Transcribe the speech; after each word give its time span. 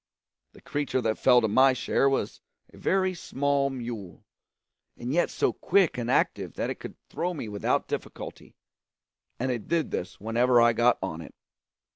The 0.53 0.61
creature 0.61 0.99
that 1.01 1.19
fell 1.19 1.41
to 1.41 1.47
my 1.47 1.73
share 1.73 2.09
was 2.09 2.41
a 2.73 2.77
very 2.79 3.13
small 3.13 3.69
mule, 3.69 4.25
and 4.97 5.13
yet 5.13 5.29
so 5.29 5.53
quick 5.53 5.95
and 5.95 6.09
active 6.09 6.55
that 6.55 6.71
it 6.71 6.79
could 6.79 6.95
throw 7.07 7.35
me 7.35 7.47
without 7.47 7.87
difficulty; 7.87 8.55
and 9.39 9.51
it 9.51 9.67
did 9.67 9.91
this 9.91 10.19
whenever 10.19 10.59
I 10.59 10.73
got 10.73 10.97
on 11.03 11.21
it. 11.21 11.35